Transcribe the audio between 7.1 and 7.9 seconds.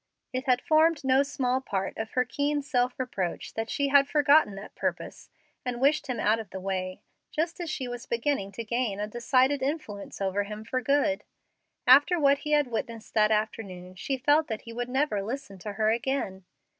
just as she